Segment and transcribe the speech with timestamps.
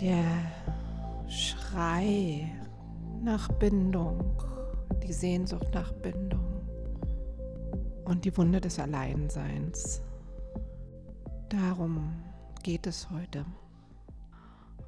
[0.00, 0.24] Der
[1.28, 2.50] Schrei
[3.22, 4.42] nach Bindung,
[5.02, 6.62] die Sehnsucht nach Bindung
[8.06, 10.00] und die Wunde des Alleinseins.
[11.50, 12.14] Darum
[12.62, 13.44] geht es heute.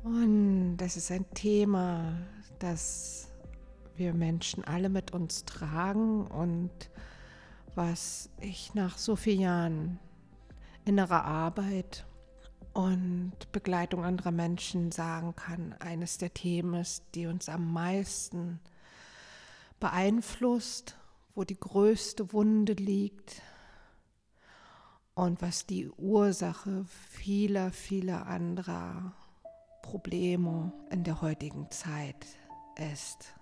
[0.03, 2.15] Und das ist ein Thema,
[2.59, 3.29] das
[3.97, 6.71] wir Menschen alle mit uns tragen und
[7.75, 9.99] was ich nach so vielen Jahren
[10.87, 12.07] innerer Arbeit
[12.73, 18.61] und Begleitung anderer Menschen sagen kann, eines der Themen ist, die uns am meisten
[19.79, 20.97] beeinflusst,
[21.35, 23.43] wo die größte Wunde liegt
[25.15, 29.13] und was die Ursache vieler, vieler anderer
[29.83, 32.27] Probleme in der heutigen Zeit
[32.95, 33.35] ist.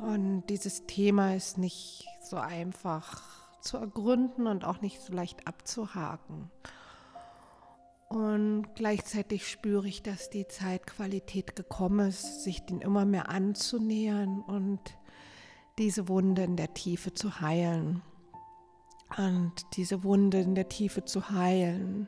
[0.00, 3.20] Und dieses Thema ist nicht so einfach
[3.60, 6.50] zu ergründen und auch nicht so leicht abzuhaken.
[8.12, 14.80] Und gleichzeitig spüre ich, dass die Zeitqualität gekommen ist, sich den immer mehr anzunähern und
[15.78, 18.02] diese Wunde in der Tiefe zu heilen.
[19.16, 22.06] Und diese Wunde in der Tiefe zu heilen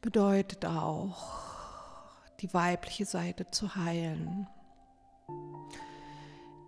[0.00, 1.44] bedeutet auch,
[2.40, 4.48] die weibliche Seite zu heilen,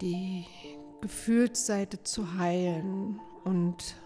[0.01, 0.47] die
[1.01, 3.97] Gefühlsseite zu heilen und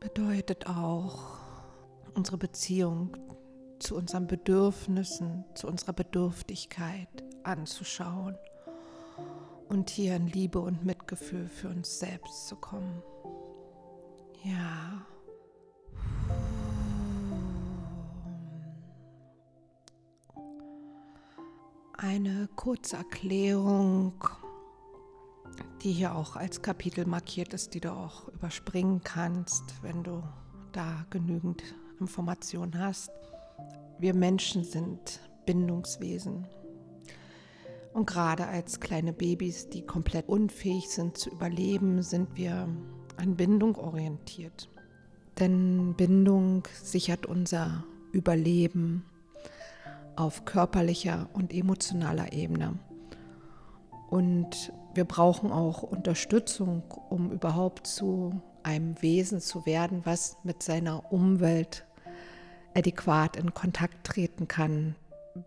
[0.00, 1.41] bedeutet auch,
[2.14, 3.16] unsere Beziehung
[3.78, 7.08] zu unseren Bedürfnissen, zu unserer Bedürftigkeit
[7.42, 8.36] anzuschauen
[9.68, 13.02] und hier in Liebe und Mitgefühl für uns selbst zu kommen.
[14.44, 15.06] Ja.
[21.96, 24.12] Eine kurze Erklärung,
[25.82, 30.22] die hier auch als Kapitel markiert ist, die du auch überspringen kannst, wenn du
[30.72, 31.62] da genügend
[32.02, 33.10] Information hast.
[33.98, 36.46] Wir Menschen sind Bindungswesen.
[37.92, 42.68] Und gerade als kleine Babys, die komplett unfähig sind zu überleben, sind wir
[43.16, 44.68] an Bindung orientiert.
[45.38, 49.04] Denn Bindung sichert unser Überleben
[50.16, 52.78] auf körperlicher und emotionaler Ebene.
[54.10, 61.12] Und wir brauchen auch Unterstützung, um überhaupt zu einem Wesen zu werden, was mit seiner
[61.12, 61.86] Umwelt
[62.74, 64.94] adäquat in Kontakt treten kann.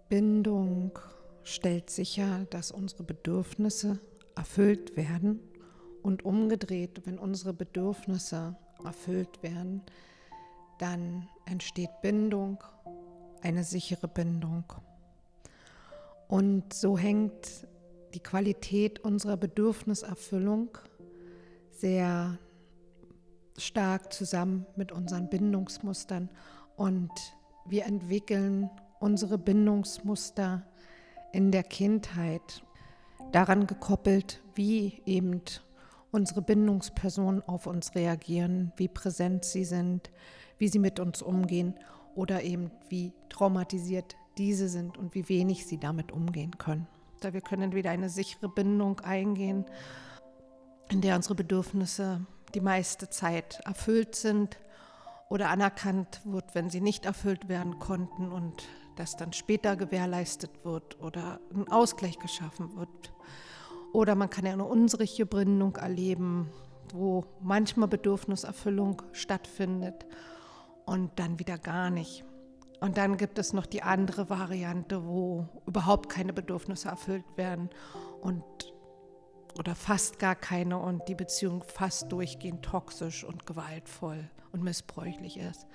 [0.09, 0.97] Bindung
[1.43, 3.99] stellt sicher, dass unsere Bedürfnisse
[4.35, 5.39] erfüllt werden
[6.01, 9.81] und umgedreht, wenn unsere Bedürfnisse erfüllt werden,
[10.79, 12.63] dann entsteht Bindung,
[13.41, 14.65] eine sichere Bindung.
[16.27, 17.67] Und so hängt
[18.13, 20.77] die Qualität unserer Bedürfniserfüllung
[21.71, 22.39] sehr
[23.57, 26.29] stark zusammen mit unseren Bindungsmustern
[26.75, 27.11] und
[27.65, 28.69] wir entwickeln
[28.99, 30.63] unsere Bindungsmuster
[31.31, 32.63] in der Kindheit
[33.31, 35.41] daran gekoppelt, wie eben
[36.11, 40.11] unsere Bindungspersonen auf uns reagieren, wie präsent sie sind,
[40.57, 41.75] wie sie mit uns umgehen
[42.15, 46.87] oder eben wie traumatisiert diese sind und wie wenig sie damit umgehen können.
[47.19, 49.65] Da wir können entweder eine sichere Bindung eingehen,
[50.89, 54.57] in der unsere Bedürfnisse die meiste Zeit erfüllt sind
[55.29, 58.63] oder anerkannt wird, wenn sie nicht erfüllt werden konnten und
[58.95, 63.13] das dann später gewährleistet wird oder ein Ausgleich geschaffen wird.
[63.93, 66.49] Oder man kann ja eine unsichere Bindung erleben,
[66.93, 70.05] wo manchmal Bedürfniserfüllung stattfindet
[70.85, 72.23] und dann wieder gar nicht.
[72.81, 77.69] Und dann gibt es noch die andere Variante, wo überhaupt keine Bedürfnisse erfüllt werden
[78.21, 78.43] und
[79.57, 85.65] oder fast gar keine und die Beziehung fast durchgehend toxisch und gewaltvoll und missbräuchlich ist.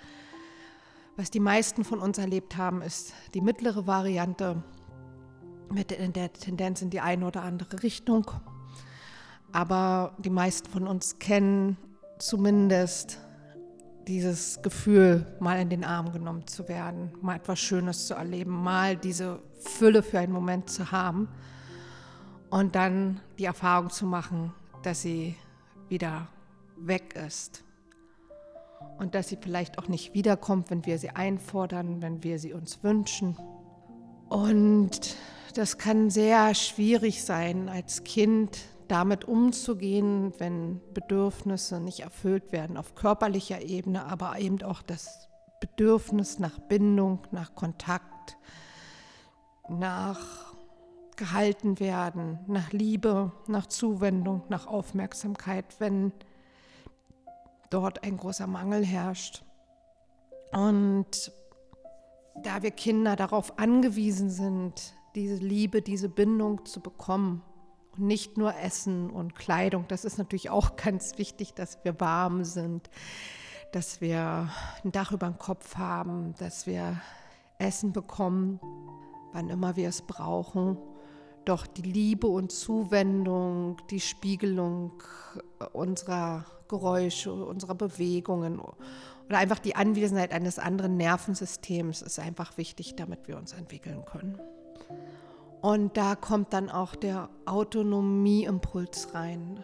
[1.17, 4.63] Was die meisten von uns erlebt haben, ist die mittlere Variante
[5.71, 8.31] mit der Tendenz in die eine oder andere Richtung.
[9.53, 11.77] Aber die meisten von uns kennen
[12.19, 13.19] zumindest
[14.07, 18.97] dieses Gefühl, mal in den Arm genommen zu werden, mal etwas Schönes zu erleben, mal
[18.97, 21.29] diese Fülle für einen Moment zu haben
[22.51, 24.53] und dann die Erfahrung zu machen,
[24.83, 25.37] dass sie
[25.89, 26.29] wieder
[26.77, 27.65] weg ist
[28.99, 32.83] und dass sie vielleicht auch nicht wiederkommt, wenn wir sie einfordern, wenn wir sie uns
[32.83, 33.37] wünschen.
[34.29, 35.17] Und
[35.55, 38.59] das kann sehr schwierig sein, als Kind
[38.89, 45.29] damit umzugehen, wenn Bedürfnisse nicht erfüllt werden auf körperlicher Ebene, aber eben auch das
[45.61, 48.37] Bedürfnis nach Bindung, nach Kontakt,
[49.69, 50.50] nach
[51.21, 56.13] gehalten werden, nach Liebe, nach Zuwendung, nach Aufmerksamkeit, wenn
[57.69, 59.45] dort ein großer Mangel herrscht.
[60.51, 61.31] Und
[62.43, 67.43] da wir Kinder darauf angewiesen sind, diese Liebe, diese Bindung zu bekommen
[67.93, 72.45] und nicht nur Essen und Kleidung, das ist natürlich auch ganz wichtig, dass wir warm
[72.45, 72.89] sind,
[73.73, 74.49] dass wir
[74.83, 76.99] ein Dach über dem Kopf haben, dass wir
[77.59, 78.59] Essen bekommen,
[79.35, 80.79] wann immer wir es brauchen.
[81.45, 85.03] Doch die Liebe und Zuwendung, die Spiegelung
[85.73, 93.27] unserer Geräusche, unserer Bewegungen oder einfach die Anwesenheit eines anderen Nervensystems ist einfach wichtig, damit
[93.29, 94.39] wir uns entwickeln können.
[95.61, 99.63] Und da kommt dann auch der Autonomieimpuls rein,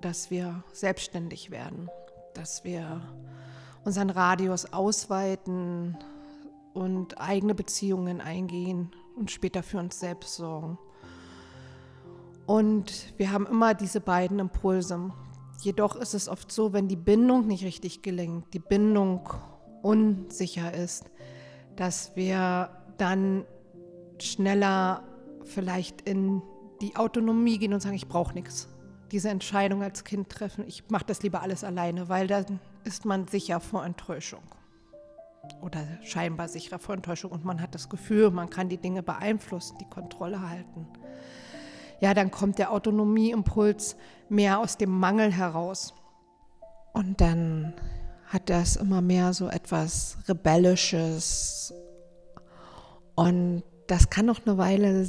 [0.00, 1.88] dass wir selbstständig werden,
[2.34, 3.00] dass wir
[3.84, 5.96] unseren Radius ausweiten
[6.74, 10.78] und eigene Beziehungen eingehen und später für uns selbst sorgen.
[12.46, 15.10] Und wir haben immer diese beiden Impulse.
[15.62, 19.28] Jedoch ist es oft so, wenn die Bindung nicht richtig gelingt, die Bindung
[19.82, 21.10] unsicher ist,
[21.74, 23.44] dass wir dann
[24.20, 25.02] schneller
[25.44, 26.42] vielleicht in
[26.80, 28.68] die Autonomie gehen und sagen, ich brauche nichts.
[29.12, 33.26] Diese Entscheidung als Kind treffen, ich mache das lieber alles alleine, weil dann ist man
[33.28, 34.42] sicher vor Enttäuschung
[35.62, 39.78] oder scheinbar sicherer vor Enttäuschung und man hat das Gefühl, man kann die Dinge beeinflussen,
[39.80, 40.88] die Kontrolle halten
[42.00, 43.96] ja, dann kommt der Autonomieimpuls
[44.28, 45.94] mehr aus dem Mangel heraus.
[46.92, 47.74] Und dann
[48.26, 51.72] hat das immer mehr so etwas Rebellisches.
[53.14, 55.08] Und das kann noch eine Weile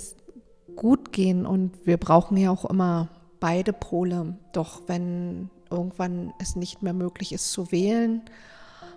[0.75, 4.37] gut gehen und wir brauchen ja auch immer beide Pole.
[4.53, 8.21] Doch wenn irgendwann es nicht mehr möglich ist zu wählen,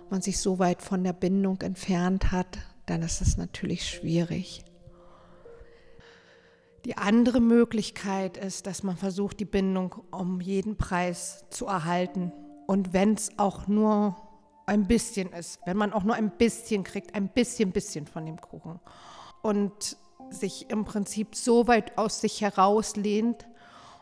[0.09, 4.63] man sich so weit von der Bindung entfernt hat, dann ist es natürlich schwierig.
[6.85, 12.31] Die andere Möglichkeit ist, dass man versucht, die Bindung um jeden Preis zu erhalten.
[12.65, 14.15] Und wenn es auch nur
[14.65, 18.39] ein bisschen ist, wenn man auch nur ein bisschen kriegt, ein bisschen, bisschen von dem
[18.41, 18.79] Kuchen.
[19.41, 19.97] Und
[20.29, 23.47] sich im Prinzip so weit aus sich herauslehnt,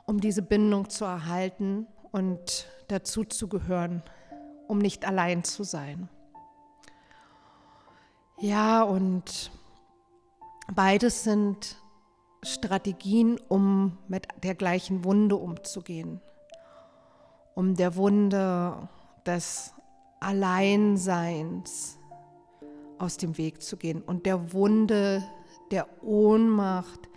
[0.06, 4.04] um diese Bindung zu erhalten und dazu zu gehören,
[4.68, 6.08] um nicht allein zu sein.
[8.38, 9.52] Ja, und
[10.74, 11.78] beides sind
[12.44, 16.22] Strategien, um mit der gleichen Wunde umzugehen,
[17.54, 18.88] um der Wunde
[19.26, 19.74] des
[20.20, 21.98] Alleinseins
[22.98, 25.24] aus dem Weg zu gehen und der Wunde
[25.72, 27.10] der Ohnmacht,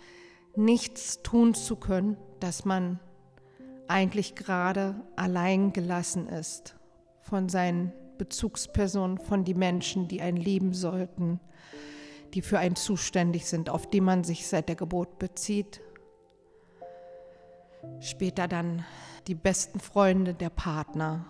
[0.55, 2.99] nichts tun zu können, dass man
[3.87, 6.75] eigentlich gerade allein gelassen ist
[7.21, 11.39] von seinen Bezugspersonen, von den Menschen, die ein leben sollten
[12.33, 15.81] die für einen zuständig sind, auf die man sich seit der Geburt bezieht.
[17.99, 18.85] Später dann
[19.27, 21.25] die besten Freunde, der Partner,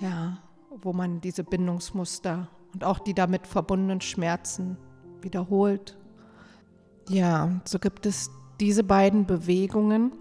[0.00, 0.38] ja,
[0.70, 4.76] wo man diese Bindungsmuster und auch die damit verbundenen Schmerzen
[5.20, 5.96] wiederholt.
[7.08, 8.30] Ja, so gibt es
[8.60, 10.12] diese beiden Bewegungen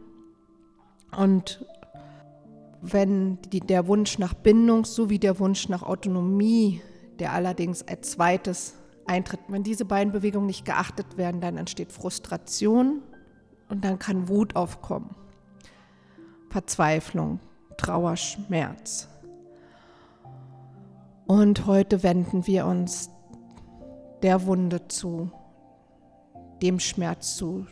[1.15, 1.65] und
[2.81, 6.81] wenn die, der Wunsch nach Bindung sowie der Wunsch nach Autonomie,
[7.19, 8.75] der allerdings als zweites
[9.07, 9.39] eintritt.
[9.47, 13.01] Wenn diese beiden Bewegungen nicht geachtet werden, dann entsteht Frustration
[13.69, 15.15] und dann kann Wut aufkommen,
[16.49, 17.39] Verzweiflung,
[17.77, 19.07] Trauer, Schmerz.
[21.25, 23.09] Und heute wenden wir uns
[24.21, 25.29] der Wunde zu,
[26.61, 27.67] dem Schmerz zu,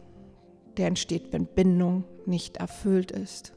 [0.77, 3.54] der entsteht, wenn Bindung nicht erfüllt ist.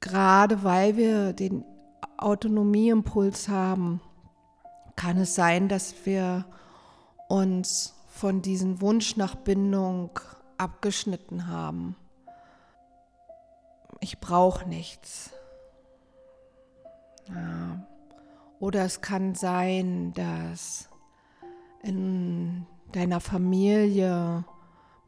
[0.00, 1.64] Gerade weil wir den
[2.24, 4.00] Autonomieimpuls haben,
[4.96, 6.46] kann es sein, dass wir
[7.28, 10.18] uns von diesem Wunsch nach Bindung
[10.56, 11.96] abgeschnitten haben.
[14.00, 15.32] Ich brauche nichts.
[17.28, 17.86] Ja.
[18.58, 20.88] Oder es kann sein, dass
[21.82, 24.44] in deiner Familie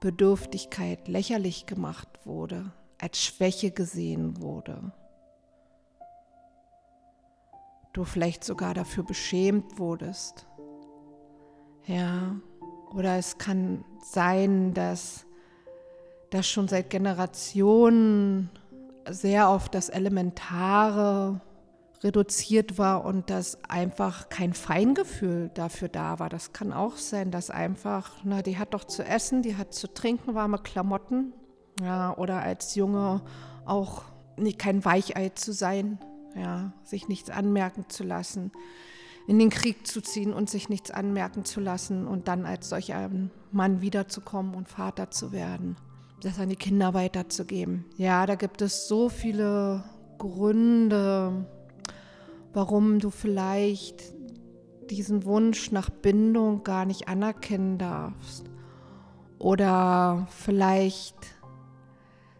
[0.00, 4.92] Bedürftigkeit lächerlich gemacht wurde, als Schwäche gesehen wurde
[7.96, 10.46] du vielleicht sogar dafür beschämt wurdest.
[11.86, 12.36] Ja,
[12.94, 15.26] oder es kann sein, dass
[16.30, 18.50] das schon seit Generationen
[19.08, 21.40] sehr auf das Elementare
[22.02, 26.28] reduziert war und dass einfach kein Feingefühl dafür da war.
[26.28, 29.92] Das kann auch sein, dass einfach, na, die hat doch zu essen, die hat zu
[29.92, 31.32] trinken, warme Klamotten.
[31.80, 33.22] Ja, oder als Junge
[33.64, 34.02] auch
[34.36, 35.98] nee, kein Weichei zu sein
[36.36, 38.52] ja, sich nichts anmerken zu lassen,
[39.26, 43.10] in den Krieg zu ziehen und sich nichts anmerken zu lassen und dann als solcher
[43.50, 45.76] Mann wiederzukommen und Vater zu werden,
[46.20, 47.84] das an die Kinder weiterzugeben.
[47.96, 49.82] Ja, da gibt es so viele
[50.18, 51.46] Gründe,
[52.52, 54.14] warum du vielleicht
[54.90, 58.44] diesen Wunsch nach Bindung gar nicht anerkennen darfst.
[59.38, 61.16] Oder vielleicht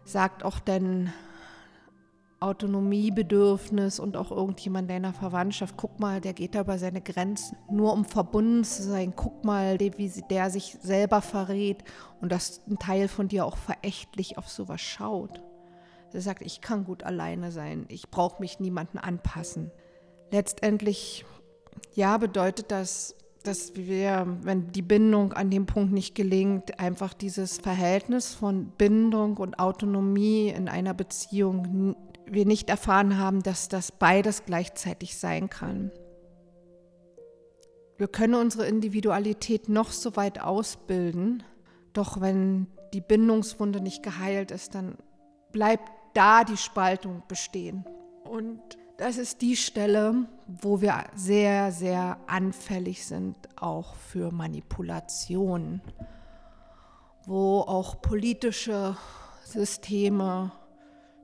[0.05, 1.13] sagt auch dein
[2.39, 7.93] Autonomiebedürfnis und auch irgendjemand deiner Verwandtschaft, guck mal, der geht da über seine Grenzen, nur
[7.93, 9.13] um verbunden zu sein.
[9.15, 11.83] Guck mal, wie der sich selber verrät
[12.21, 15.41] und dass ein Teil von dir auch verächtlich auf sowas schaut.
[16.13, 19.71] Er sagt, ich kann gut alleine sein, ich brauche mich niemanden anpassen.
[20.31, 21.25] Letztendlich,
[21.93, 27.59] ja, bedeutet das, dass wir, wenn die Bindung an dem Punkt nicht gelingt, einfach dieses
[27.59, 31.95] Verhältnis von Bindung und Autonomie in einer Beziehung
[32.29, 35.91] wir nicht erfahren haben, dass das beides gleichzeitig sein kann.
[37.97, 41.43] Wir können unsere Individualität noch so weit ausbilden,
[41.93, 44.97] doch wenn die Bindungswunde nicht geheilt ist, dann
[45.51, 47.85] bleibt da die Spaltung bestehen.
[48.23, 48.59] Und
[48.97, 55.81] das ist die Stelle, wo wir sehr, sehr anfällig sind, auch für Manipulation,
[57.25, 58.97] wo auch politische
[59.43, 60.51] Systeme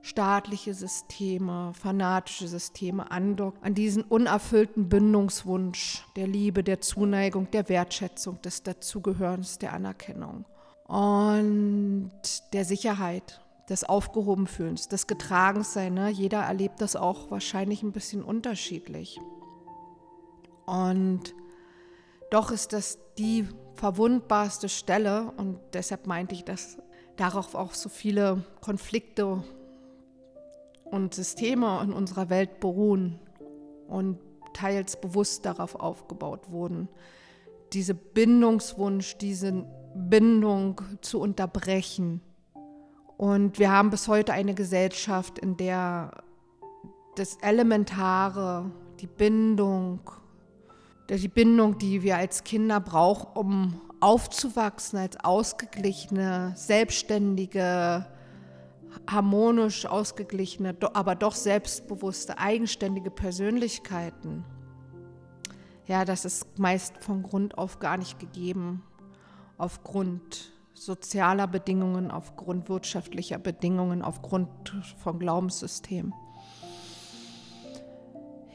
[0.04, 8.40] staatliche Systeme, fanatische Systeme andockt, an diesen unerfüllten Bindungswunsch der Liebe, der Zuneigung, der Wertschätzung,
[8.42, 10.44] des Dazugehörens, der Anerkennung
[10.86, 12.12] und
[12.52, 15.94] der Sicherheit, des Aufgehobenfühlens, des Getragenseins.
[15.94, 16.10] Ne?
[16.10, 19.18] Jeder erlebt das auch wahrscheinlich ein bisschen unterschiedlich.
[20.66, 21.34] Und
[22.30, 26.76] doch ist das die verwundbarste Stelle und deshalb meinte ich, dass
[27.16, 29.42] darauf auch so viele Konflikte
[30.94, 33.18] und Systeme in unserer Welt beruhen
[33.88, 34.18] und
[34.52, 36.88] teils bewusst darauf aufgebaut wurden.
[37.72, 39.64] Diese Bindungswunsch, diese
[39.96, 42.20] Bindung zu unterbrechen.
[43.16, 46.12] Und wir haben bis heute eine Gesellschaft, in der
[47.16, 48.70] das Elementare,
[49.00, 49.98] die Bindung,
[51.08, 58.06] die Bindung, die wir als Kinder brauchen, um aufzuwachsen als ausgeglichene, selbstständige,
[59.08, 64.44] harmonisch ausgeglichene, aber doch selbstbewusste, eigenständige Persönlichkeiten.
[65.86, 68.82] Ja, das ist meist von Grund auf gar nicht gegeben,
[69.58, 74.48] aufgrund sozialer Bedingungen, aufgrund wirtschaftlicher Bedingungen, aufgrund
[74.98, 76.14] von Glaubenssystemen.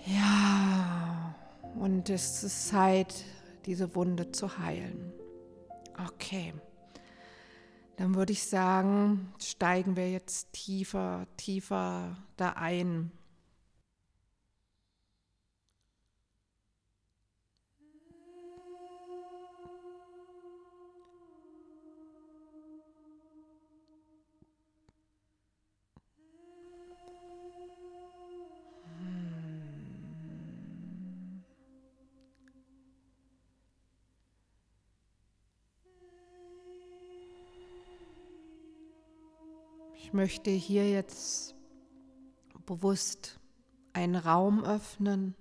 [0.05, 1.35] Ja,
[1.79, 3.13] und es ist Zeit,
[3.65, 5.13] diese Wunde zu heilen.
[6.07, 6.53] Okay
[7.99, 13.11] dann würde ich sagen, steigen wir jetzt tiefer, tiefer da ein.
[40.09, 41.53] Ich möchte hier jetzt
[42.65, 43.39] bewusst
[43.93, 45.35] einen Raum öffnen,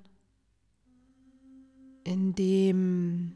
[2.04, 3.34] in dem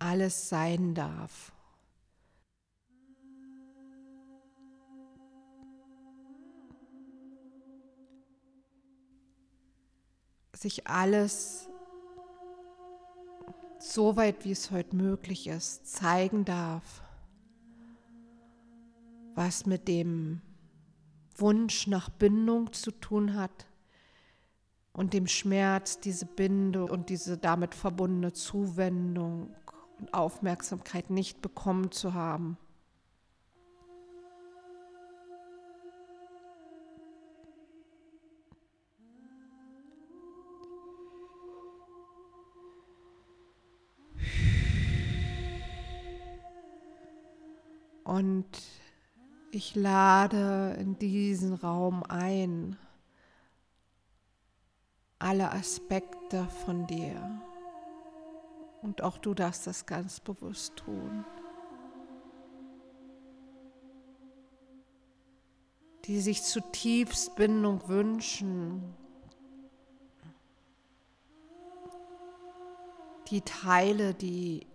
[0.00, 1.52] alles sein darf.
[10.52, 11.68] Sich alles
[13.78, 17.07] so weit wie es heute möglich ist zeigen darf
[19.38, 20.40] was mit dem
[21.36, 23.68] Wunsch nach Bindung zu tun hat
[24.92, 29.54] und dem Schmerz, diese Bindung und diese damit verbundene Zuwendung
[30.00, 32.58] und Aufmerksamkeit nicht bekommen zu haben.
[48.02, 48.48] Und
[49.50, 52.76] ich lade in diesen Raum ein
[55.18, 57.40] alle Aspekte von dir.
[58.82, 61.24] Und auch du darfst das ganz bewusst tun.
[66.04, 68.94] Die sich zutiefst Bindung wünschen.
[73.30, 74.66] Die Teile, die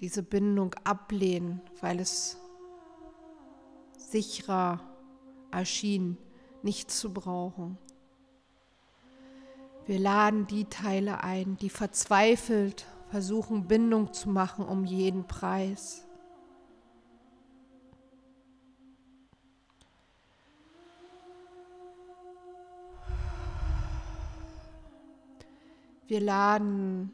[0.00, 2.36] diese Bindung ablehnen, weil es
[4.10, 4.80] sicherer
[5.50, 6.16] erschien,
[6.62, 7.78] nicht zu brauchen.
[9.86, 16.04] Wir laden die Teile ein, die verzweifelt versuchen, Bindung zu machen um jeden Preis.
[26.06, 27.12] Wir laden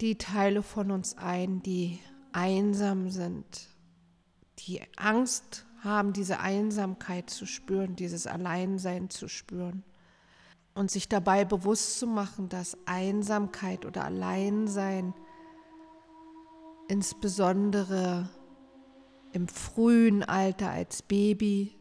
[0.00, 1.98] die Teile von uns ein, die
[2.32, 3.68] einsam sind,
[4.66, 9.82] die Angst haben, diese Einsamkeit zu spüren, dieses Alleinsein zu spüren
[10.74, 15.14] und sich dabei bewusst zu machen, dass Einsamkeit oder Alleinsein
[16.88, 18.28] insbesondere
[19.32, 21.76] im frühen Alter als Baby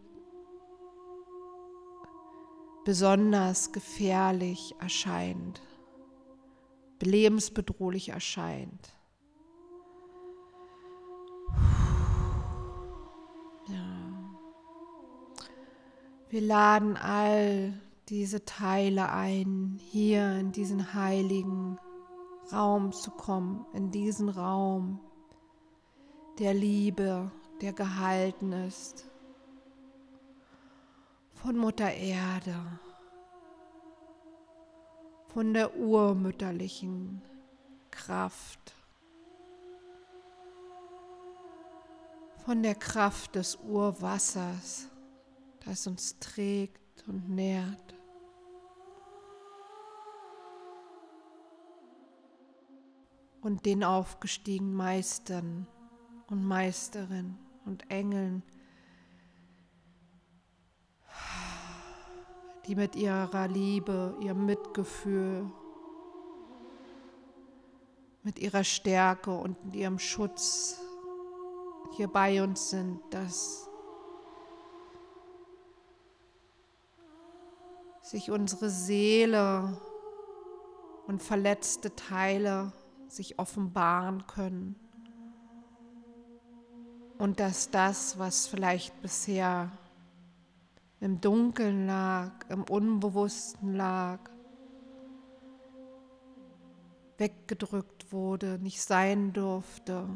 [2.85, 5.61] besonders gefährlich erscheint,
[7.01, 8.93] lebensbedrohlich erscheint.
[16.31, 17.73] Wir laden all
[18.07, 21.77] diese Teile ein, hier in diesen heiligen
[22.53, 25.01] Raum zu kommen, in diesen Raum
[26.39, 29.11] der Liebe, der gehalten ist
[31.33, 32.55] von Mutter Erde,
[35.33, 37.21] von der urmütterlichen
[37.91, 38.73] Kraft,
[42.45, 44.90] von der Kraft des Urwassers,
[45.65, 47.95] das uns trägt und nährt.
[53.41, 55.67] Und den aufgestiegenen Meistern
[56.27, 58.43] und Meisterinnen und Engeln,
[62.67, 65.51] die mit ihrer Liebe, ihrem Mitgefühl,
[68.23, 70.79] mit ihrer Stärke und ihrem Schutz
[71.95, 73.70] hier bei uns sind, dass
[78.11, 79.77] sich unsere Seele
[81.07, 82.73] und verletzte Teile
[83.07, 84.75] sich offenbaren können.
[87.17, 89.71] Und dass das, was vielleicht bisher
[90.99, 94.19] im Dunkeln lag, im Unbewussten lag,
[97.17, 100.09] weggedrückt wurde, nicht sein durfte,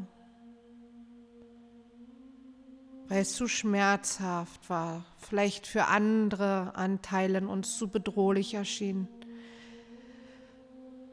[3.08, 9.08] weil es zu schmerzhaft war, vielleicht für andere Anteile uns zu bedrohlich erschien,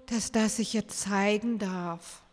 [0.07, 2.23] dass das sich jetzt zeigen darf.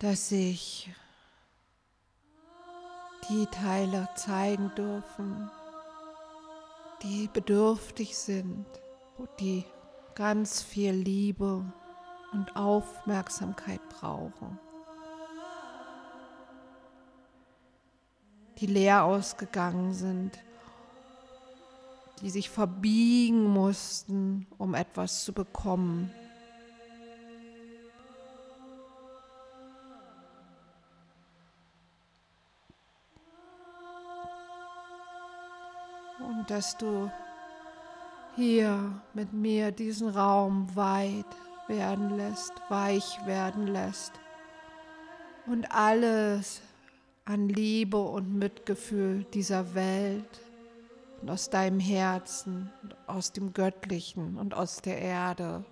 [0.00, 0.90] dass sich
[3.28, 5.50] die Teile zeigen dürfen,
[7.02, 8.66] die bedürftig sind,
[9.40, 9.64] die
[10.14, 11.64] ganz viel Liebe
[12.32, 14.58] und Aufmerksamkeit brauchen,
[18.58, 20.38] die leer ausgegangen sind,
[22.20, 26.12] die sich verbiegen mussten, um etwas zu bekommen.
[36.50, 37.10] Dass du
[38.34, 41.26] hier mit mir diesen Raum weit
[41.66, 44.12] werden lässt, weich werden lässt
[45.46, 46.60] und alles
[47.24, 50.40] an Liebe und Mitgefühl dieser Welt
[51.20, 52.70] und aus deinem Herzen,
[53.06, 55.64] aus dem Göttlichen und aus der Erde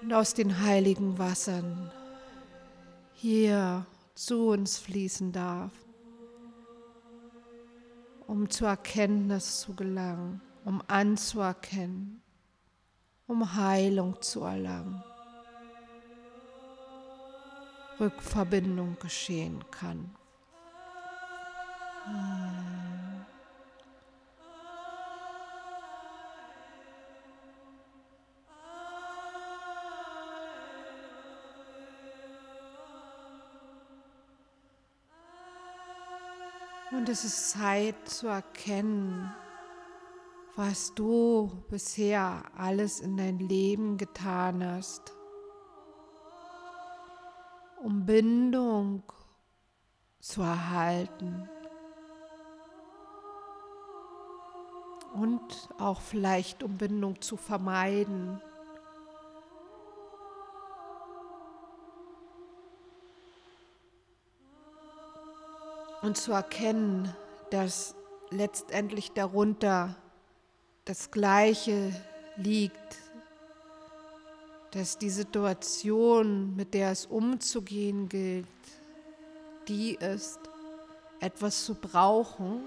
[0.00, 1.90] und aus den heiligen Wassern
[3.12, 5.72] hier zu uns fließen darf
[8.30, 12.22] um zur Erkenntnis zu gelangen, um anzuerkennen,
[13.26, 15.02] um Heilung zu erlangen.
[17.98, 20.14] Rückverbindung geschehen kann.
[22.04, 22.99] Hm.
[36.92, 39.32] Und es ist Zeit zu erkennen,
[40.56, 45.12] was du bisher alles in dein Leben getan hast,
[47.82, 49.04] um Bindung
[50.18, 51.48] zu erhalten
[55.14, 58.40] und auch vielleicht um Bindung zu vermeiden.
[66.02, 67.14] Und zu erkennen,
[67.50, 67.94] dass
[68.30, 69.96] letztendlich darunter
[70.84, 71.92] das Gleiche
[72.36, 72.98] liegt,
[74.70, 78.46] dass die Situation, mit der es umzugehen gilt,
[79.68, 80.38] die ist,
[81.20, 82.64] etwas zu brauchen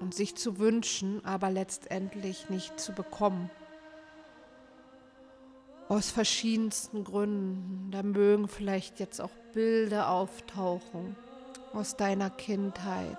[0.00, 3.50] und sich zu wünschen, aber letztendlich nicht zu bekommen.
[5.88, 7.90] aus verschiedensten Gründen.
[7.90, 11.14] Da mögen vielleicht jetzt auch Bilder auftauchen
[11.74, 13.18] aus deiner Kindheit,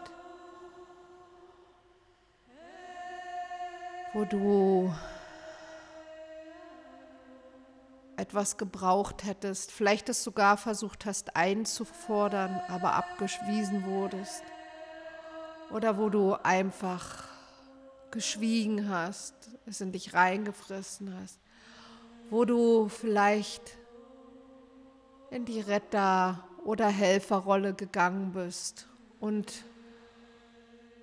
[4.13, 4.93] wo du
[8.17, 14.43] etwas gebraucht hättest, vielleicht es sogar versucht hast einzufordern, aber abgewiesen wurdest.
[15.71, 17.25] Oder wo du einfach
[18.11, 19.33] geschwiegen hast,
[19.65, 21.39] es in dich reingefressen hast.
[22.29, 23.77] Wo du vielleicht
[25.29, 28.87] in die Retter- oder Helferrolle gegangen bist
[29.21, 29.63] und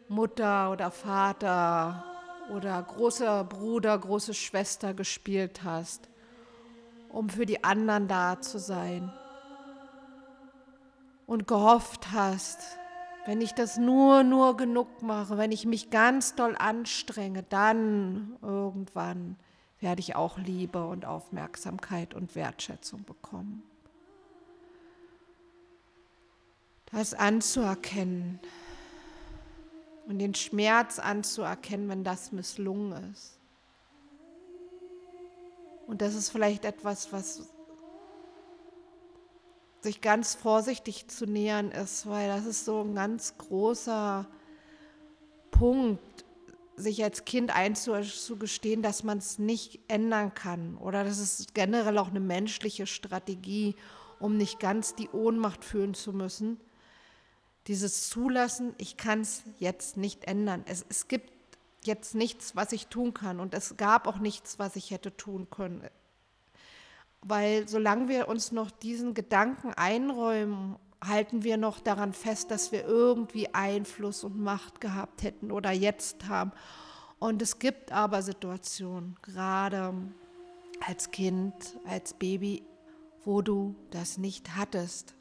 [0.08, 2.04] Mutter oder Vater
[2.54, 6.10] oder großer Bruder, große Schwester gespielt hast
[7.12, 9.12] um für die anderen da zu sein.
[11.26, 12.58] Und gehofft hast,
[13.26, 19.36] wenn ich das nur, nur genug mache, wenn ich mich ganz doll anstrenge, dann irgendwann
[19.78, 23.62] werde ich auch Liebe und Aufmerksamkeit und Wertschätzung bekommen.
[26.92, 28.38] Das anzuerkennen
[30.06, 33.38] und den Schmerz anzuerkennen, wenn das misslungen ist.
[35.86, 37.48] Und das ist vielleicht etwas, was
[39.80, 44.26] sich ganz vorsichtig zu nähern ist, weil das ist so ein ganz großer
[45.50, 46.24] Punkt,
[46.76, 50.76] sich als Kind einzugestehen, dass man es nicht ändern kann.
[50.78, 53.74] Oder das ist generell auch eine menschliche Strategie,
[54.20, 56.60] um nicht ganz die Ohnmacht fühlen zu müssen.
[57.66, 60.64] Dieses Zulassen, ich kann es jetzt nicht ändern.
[60.66, 61.32] Es, es gibt
[61.84, 63.40] jetzt nichts, was ich tun kann.
[63.40, 65.86] Und es gab auch nichts, was ich hätte tun können.
[67.20, 72.84] Weil solange wir uns noch diesen Gedanken einräumen, halten wir noch daran fest, dass wir
[72.84, 76.52] irgendwie Einfluss und Macht gehabt hätten oder jetzt haben.
[77.18, 79.94] Und es gibt aber Situationen, gerade
[80.84, 81.54] als Kind,
[81.86, 82.64] als Baby,
[83.24, 85.14] wo du das nicht hattest.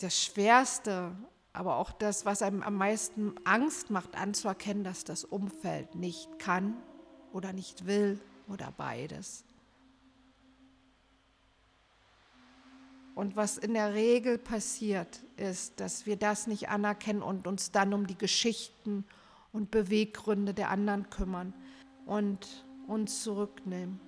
[0.00, 1.16] Das Schwerste
[1.52, 6.76] aber auch das, was einem am meisten Angst macht, anzuerkennen, dass das Umfeld nicht kann
[7.32, 9.44] oder nicht will oder beides.
[13.16, 17.92] Und was in der Regel passiert, ist, dass wir das nicht anerkennen und uns dann
[17.92, 19.04] um die Geschichten
[19.52, 21.52] und Beweggründe der anderen kümmern
[22.06, 24.00] und uns zurücknehmen.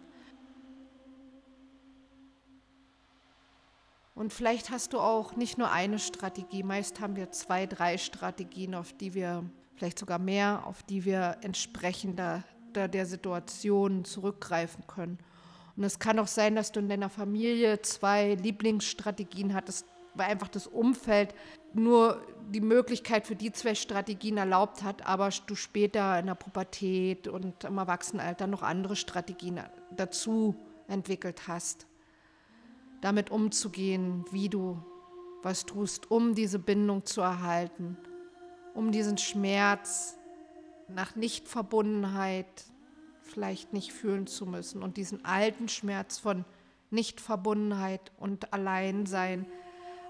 [4.14, 8.74] Und vielleicht hast du auch nicht nur eine Strategie, meist haben wir zwei, drei Strategien,
[8.74, 9.44] auf die wir,
[9.74, 12.44] vielleicht sogar mehr, auf die wir entsprechend der,
[12.88, 15.18] der Situation zurückgreifen können.
[15.76, 20.48] Und es kann auch sein, dass du in deiner Familie zwei Lieblingsstrategien hattest, weil einfach
[20.48, 21.34] das Umfeld
[21.72, 22.20] nur
[22.50, 27.64] die Möglichkeit für die zwei Strategien erlaubt hat, aber du später in der Pubertät und
[27.64, 29.58] im Erwachsenenalter noch andere Strategien
[29.96, 30.54] dazu
[30.86, 31.86] entwickelt hast
[33.02, 34.82] damit umzugehen, wie du
[35.42, 37.98] was tust, um diese Bindung zu erhalten,
[38.74, 40.16] um diesen Schmerz
[40.88, 42.64] nach Nichtverbundenheit
[43.22, 46.44] vielleicht nicht fühlen zu müssen und diesen alten Schmerz von
[46.90, 49.46] Nichtverbundenheit und Alleinsein,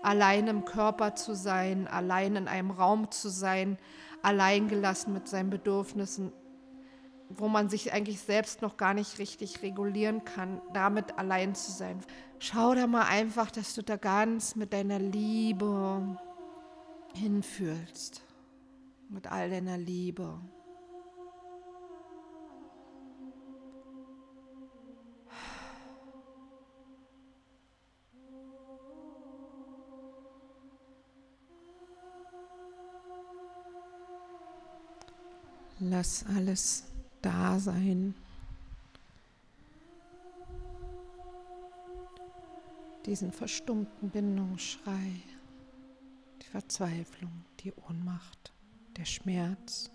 [0.02, 3.78] allein im Körper zu sein, allein in einem Raum zu sein,
[4.22, 6.32] alleingelassen mit seinen Bedürfnissen,
[7.28, 12.00] wo man sich eigentlich selbst noch gar nicht richtig regulieren kann, damit allein zu sein.
[12.44, 16.18] Schau da mal einfach, dass du da ganz mit deiner Liebe
[17.14, 18.20] hinfühlst.
[19.08, 20.40] Mit all deiner Liebe.
[35.78, 36.86] Lass alles
[37.20, 38.16] da sein.
[43.06, 45.22] Diesen verstummten Bindungsschrei,
[46.40, 48.52] die Verzweiflung, die Ohnmacht,
[48.96, 49.90] der Schmerz.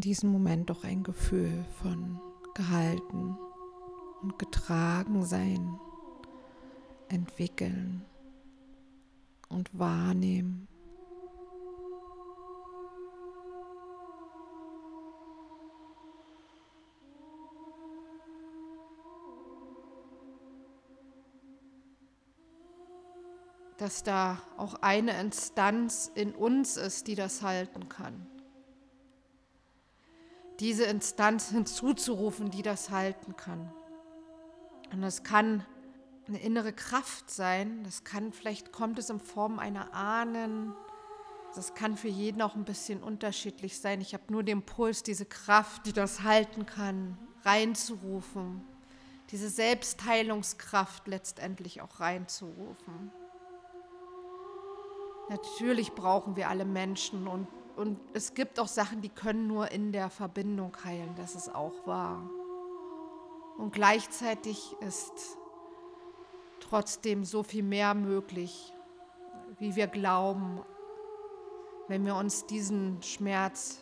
[0.00, 2.18] in diesem Moment doch ein Gefühl von
[2.54, 3.36] gehalten
[4.22, 5.78] und getragen sein
[7.10, 8.06] entwickeln
[9.50, 10.66] und wahrnehmen.
[23.76, 28.39] dass da auch eine Instanz in uns ist, die das halten kann.
[30.60, 33.72] Diese Instanz hinzuzurufen, die das halten kann.
[34.92, 35.64] Und das kann
[36.28, 40.74] eine innere Kraft sein, das kann, vielleicht kommt es in Form einer Ahnen,
[41.54, 44.00] das kann für jeden auch ein bisschen unterschiedlich sein.
[44.00, 48.62] Ich habe nur den Puls, diese Kraft, die das halten kann, reinzurufen,
[49.30, 53.10] diese Selbstheilungskraft letztendlich auch reinzurufen.
[55.28, 59.92] Natürlich brauchen wir alle Menschen und, und es gibt auch Sachen, die können nur in
[59.92, 62.28] der Verbindung heilen, das ist auch wahr.
[63.58, 65.38] Und gleichzeitig ist
[66.60, 68.72] trotzdem so viel mehr möglich,
[69.58, 70.62] wie wir glauben,
[71.88, 73.80] wenn wir uns diesen Schmerz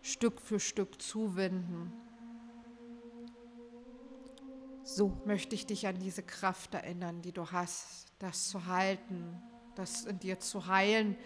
[0.00, 1.92] Stück für Stück zuwenden.
[4.84, 9.42] So möchte ich dich an diese Kraft erinnern, die du hast, das zu halten,
[9.74, 11.16] das in dir zu heilen,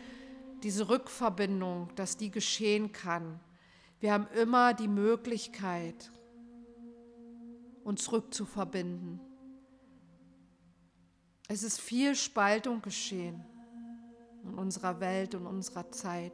[0.62, 3.40] diese Rückverbindung, dass die geschehen kann.
[4.00, 6.10] Wir haben immer die Möglichkeit,
[7.84, 9.20] uns rückzuverbinden.
[11.48, 13.44] Es ist viel Spaltung geschehen
[14.44, 16.32] in unserer Welt und unserer Zeit.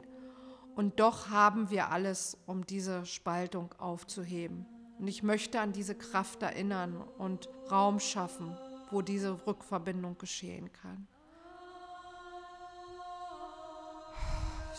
[0.75, 4.65] Und doch haben wir alles, um diese Spaltung aufzuheben.
[4.97, 8.57] Und ich möchte an diese Kraft erinnern und Raum schaffen,
[8.91, 11.07] wo diese Rückverbindung geschehen kann.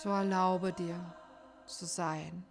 [0.02, 0.98] So erlaube dir
[1.66, 2.42] zu sein.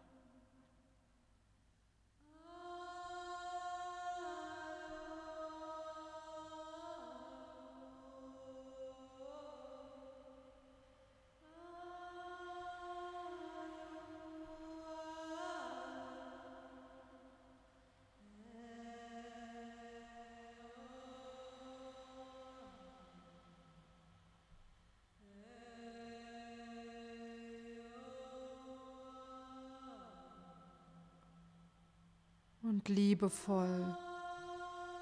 [32.89, 33.97] Liebevoll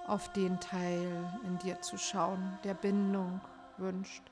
[0.06, 3.41] auf den Teil in dir zu schauen, der Bindung
[3.78, 4.23] wünscht.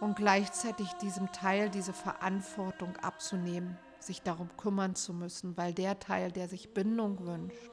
[0.00, 6.30] Und gleichzeitig diesem Teil diese Verantwortung abzunehmen, sich darum kümmern zu müssen, weil der Teil,
[6.30, 7.70] der sich Bindung wünscht,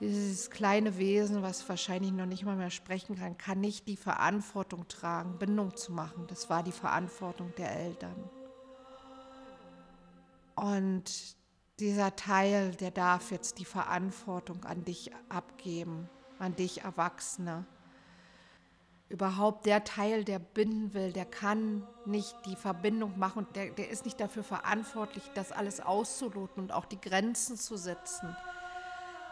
[0.00, 4.88] dieses kleine Wesen, was wahrscheinlich noch nicht mal mehr sprechen kann, kann nicht die Verantwortung
[4.88, 6.26] tragen, Bindung zu machen.
[6.26, 8.30] Das war die Verantwortung der Eltern.
[10.54, 11.36] Und
[11.80, 17.64] dieser Teil, der darf jetzt die Verantwortung an dich abgeben, an dich Erwachsene.
[19.08, 24.04] Überhaupt der Teil, der binden will, der kann nicht die Verbindung machen der, der ist
[24.04, 28.36] nicht dafür verantwortlich, das alles auszuloten und auch die Grenzen zu setzen.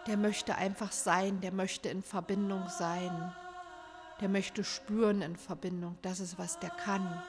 [0.09, 3.33] Der möchte einfach sein, der möchte in Verbindung sein,
[4.21, 5.97] der möchte spüren in Verbindung.
[6.03, 7.23] Das ist, was der kann.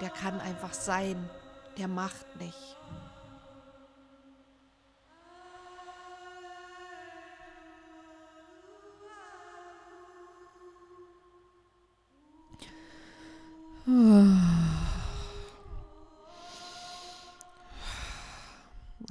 [0.00, 1.28] Der kann einfach sein,
[1.76, 2.76] der macht nicht.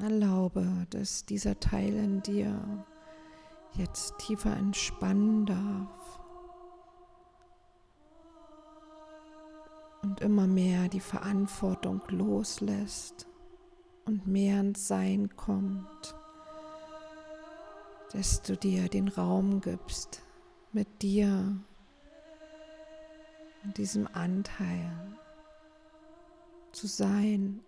[0.01, 2.85] Erlaube, dass dieser Teil in dir
[3.73, 6.19] jetzt tiefer entspannen darf
[10.03, 13.27] und immer mehr die Verantwortung loslässt
[14.05, 16.15] und mehr ins Sein kommt,
[18.13, 20.23] dass du dir den Raum gibst,
[20.71, 21.61] mit dir
[23.63, 24.91] in diesem Anteil
[26.71, 27.61] zu sein,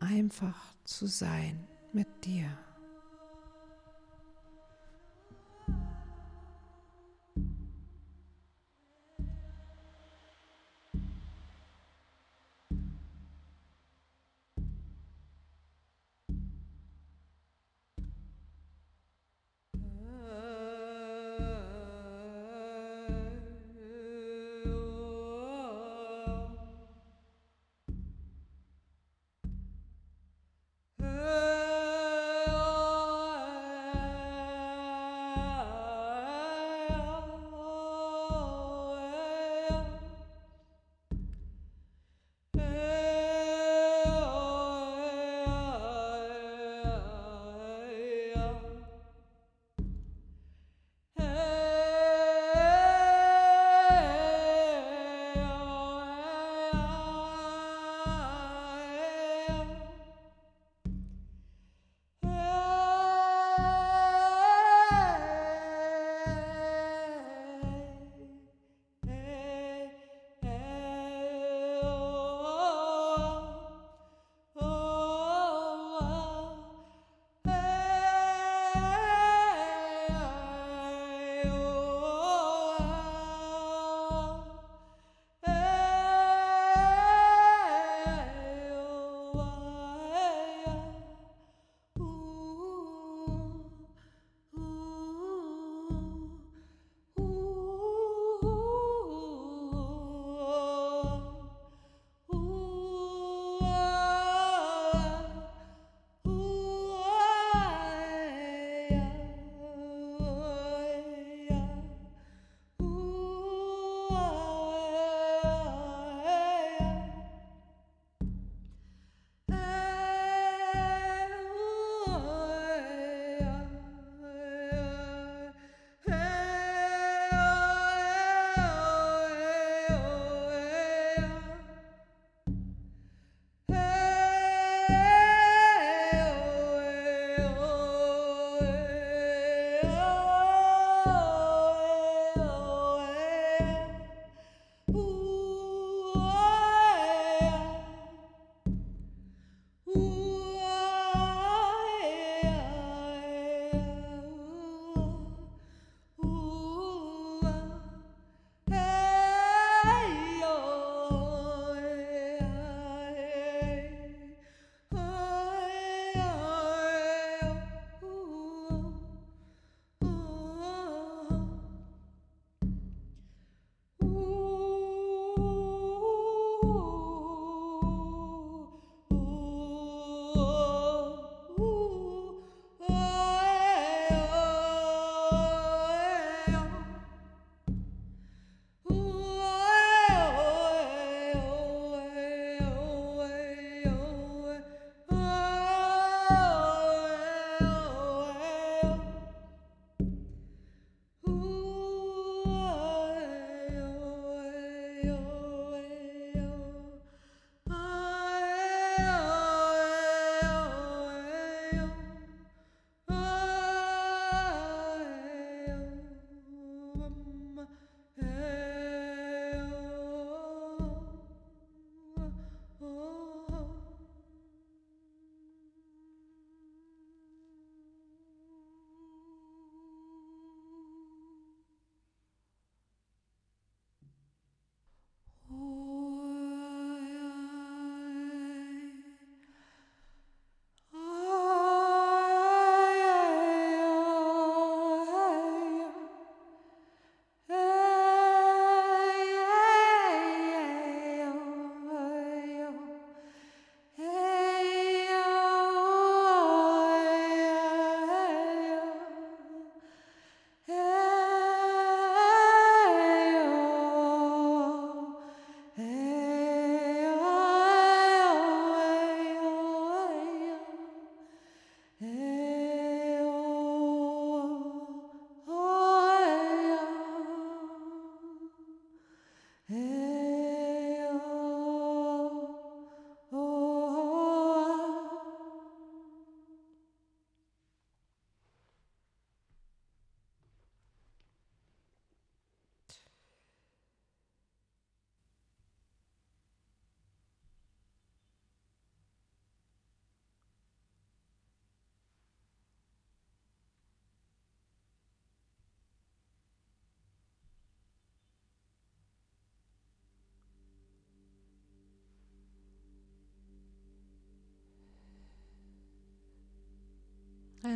[0.00, 2.50] einfach zu sein mit dir.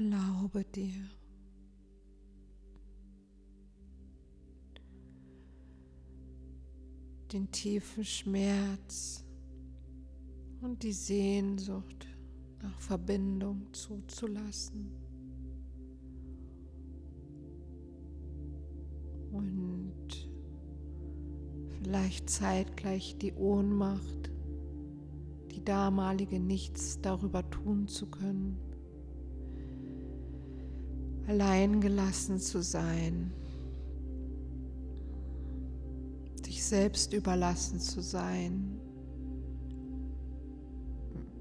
[0.03, 1.09] Erlaube dir.
[7.33, 9.25] den tiefen Schmerz
[10.61, 12.07] und die Sehnsucht
[12.61, 14.93] nach Verbindung zuzulassen.
[19.31, 20.31] Und
[21.71, 24.31] vielleicht zeitgleich die Ohnmacht,
[25.53, 28.72] die damalige nichts darüber tun zu können,
[31.27, 33.33] allein gelassen zu sein,
[36.45, 38.81] sich selbst überlassen zu sein,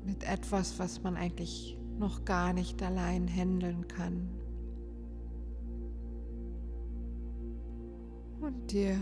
[0.06, 4.30] mit etwas, was man eigentlich noch gar nicht allein handeln kann.
[8.42, 8.98] Und dir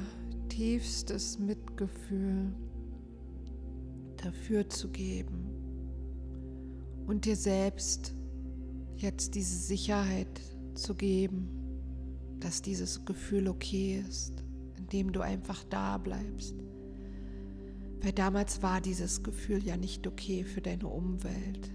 [0.50, 2.54] tiefstes Mitgefühl
[4.18, 5.48] dafür zu geben
[7.08, 8.14] und dir selbst
[8.98, 10.42] jetzt diese Sicherheit
[10.82, 11.50] zu geben,
[12.40, 14.44] dass dieses Gefühl okay ist,
[14.78, 16.56] indem du einfach da bleibst.
[18.02, 21.70] Weil damals war dieses Gefühl ja nicht okay für deine Umwelt.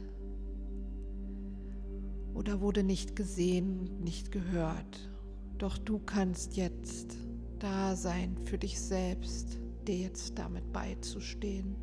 [2.32, 5.10] Oder wurde nicht gesehen nicht gehört.
[5.58, 7.16] Doch du kannst jetzt
[7.58, 11.76] da sein für dich selbst, dir jetzt damit beizustehen.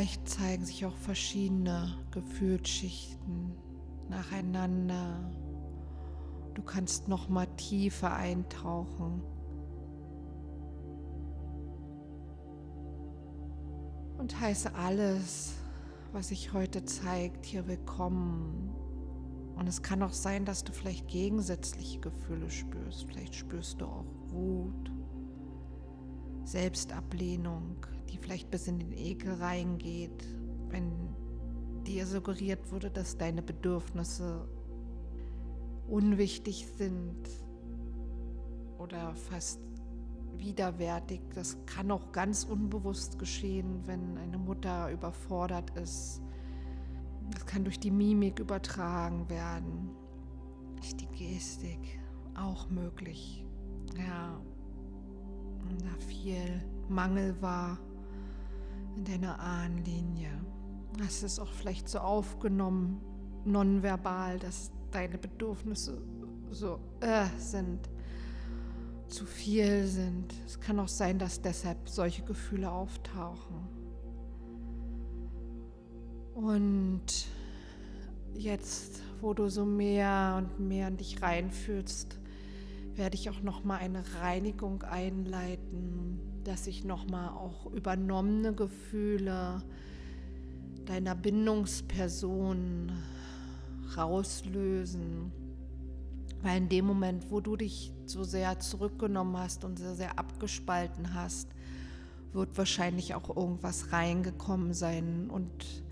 [0.00, 3.52] Vielleicht zeigen sich auch verschiedene Gefühlsschichten
[4.08, 5.30] nacheinander.
[6.54, 9.20] Du kannst noch mal tiefer eintauchen.
[14.16, 15.56] Und heiße alles,
[16.12, 18.70] was sich heute zeigt, hier willkommen.
[19.54, 23.04] Und es kann auch sein, dass du vielleicht gegensätzliche Gefühle spürst.
[23.06, 24.89] Vielleicht spürst du auch Wut,
[26.50, 27.76] Selbstablehnung,
[28.10, 30.26] die vielleicht bis in den Ekel reingeht,
[30.68, 30.90] wenn
[31.86, 34.48] dir suggeriert wurde, dass deine Bedürfnisse
[35.88, 37.28] unwichtig sind
[38.78, 39.60] oder fast
[40.36, 41.20] widerwärtig.
[41.34, 46.20] Das kann auch ganz unbewusst geschehen, wenn eine Mutter überfordert ist.
[47.30, 49.90] Das kann durch die Mimik übertragen werden,
[50.76, 52.00] durch die Gestik
[52.34, 53.44] auch möglich.
[53.96, 54.40] Ja,
[55.78, 57.78] da viel Mangel war
[58.96, 60.30] in deiner Ahnenlinie.
[61.02, 63.00] Hast es auch vielleicht so aufgenommen,
[63.44, 66.02] nonverbal, dass deine Bedürfnisse
[66.50, 67.88] so äh, sind,
[69.08, 70.34] zu viel sind.
[70.46, 73.68] Es kann auch sein, dass deshalb solche Gefühle auftauchen.
[76.34, 77.26] Und
[78.34, 82.19] jetzt, wo du so mehr und mehr in dich reinfühlst,
[82.96, 89.62] werde ich auch noch mal eine Reinigung einleiten dass sich nochmal auch übernommene Gefühle
[90.86, 92.92] deiner Bindungsperson
[93.96, 95.32] rauslösen.
[96.42, 101.14] Weil in dem Moment, wo du dich so sehr zurückgenommen hast und sehr, sehr abgespalten
[101.14, 101.48] hast,
[102.32, 105.84] wird wahrscheinlich auch irgendwas reingekommen sein und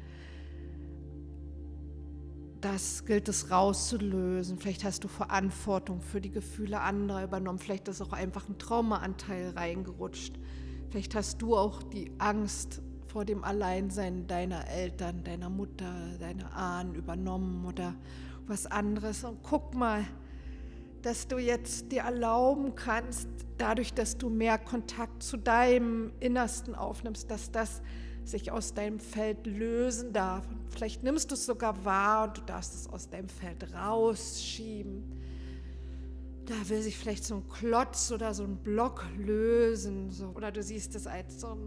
[2.61, 4.59] das gilt es rauszulösen.
[4.59, 7.59] Vielleicht hast du Verantwortung für die Gefühle anderer übernommen.
[7.59, 10.35] Vielleicht ist auch einfach ein Traumaanteil reingerutscht.
[10.91, 16.95] Vielleicht hast du auch die Angst vor dem Alleinsein deiner Eltern, deiner Mutter, deiner Ahnen
[16.95, 17.95] übernommen oder
[18.47, 19.25] was anderes.
[19.25, 20.05] Und guck mal,
[21.03, 27.31] dass du jetzt dir erlauben kannst, dadurch, dass du mehr Kontakt zu deinem Innersten aufnimmst,
[27.31, 27.83] dass das
[28.29, 30.45] sich aus deinem Feld lösen darf.
[30.71, 35.03] Vielleicht nimmst du es sogar wahr und du darfst es aus deinem Feld rausschieben.
[36.45, 40.11] Da will sich vielleicht so ein Klotz oder so ein Block lösen.
[40.11, 40.29] So.
[40.29, 41.59] Oder du siehst es als so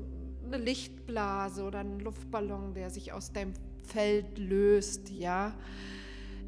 [0.45, 3.53] eine Lichtblase oder ein Luftballon, der sich aus deinem
[3.83, 5.53] Feld löst, ja.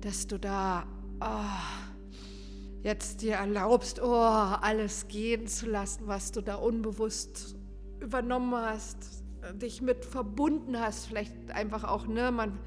[0.02, 0.86] Dass du da
[1.22, 7.56] oh, jetzt dir erlaubst, oh, alles gehen zu lassen, was du da unbewusst
[8.00, 9.23] übernommen hast
[9.54, 12.60] dich mit verbunden hast, vielleicht einfach auch, ne, man,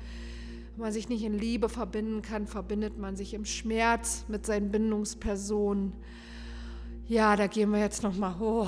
[0.74, 4.70] wenn man sich nicht in Liebe verbinden kann, verbindet man sich im Schmerz mit seinen
[4.70, 5.95] Bindungspersonen.
[7.09, 8.66] Ja, da gehen wir jetzt nochmal oh,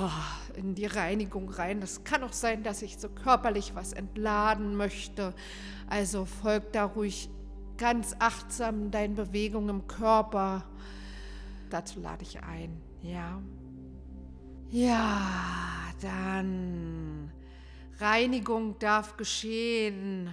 [0.54, 1.80] in die Reinigung rein.
[1.80, 5.34] Das kann auch sein, dass ich so körperlich was entladen möchte.
[5.88, 7.28] Also folgt da ruhig
[7.78, 10.64] ganz achtsam deinen Bewegungen im Körper.
[11.70, 12.80] Dazu lade ich ein.
[13.02, 13.42] Ja.
[14.70, 15.20] Ja,
[16.00, 17.32] dann.
[18.00, 20.32] Reinigung darf geschehen.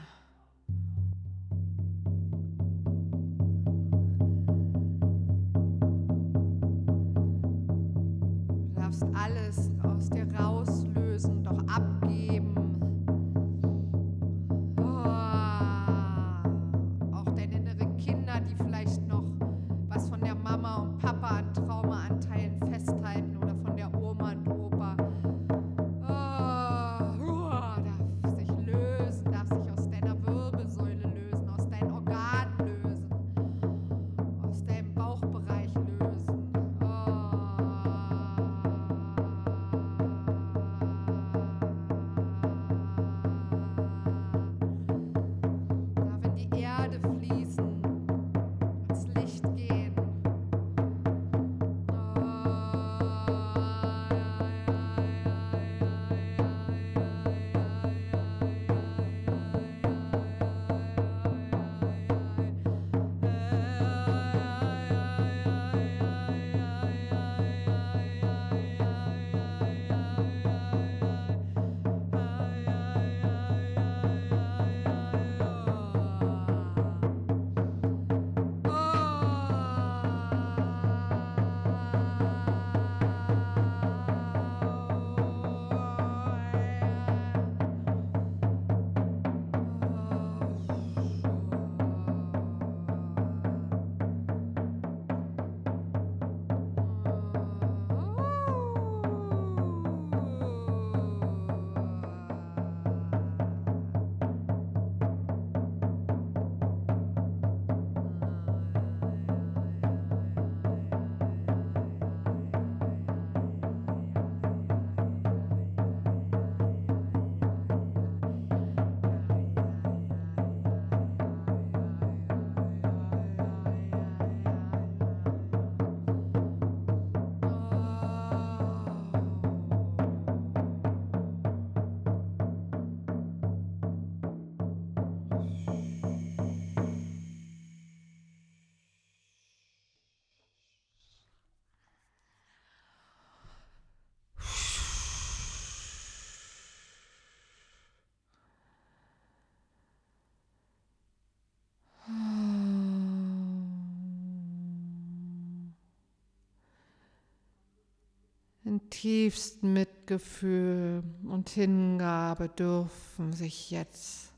[158.66, 164.34] In tiefstem Mitgefühl und Hingabe dürfen sich jetzt